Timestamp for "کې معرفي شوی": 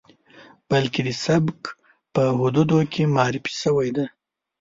2.91-3.89